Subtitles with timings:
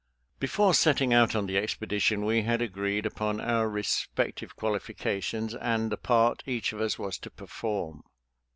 [0.39, 5.97] Before setting out on the expedition we had agreed upon our respective qualifications and the
[5.97, 8.01] part each of us was to perform.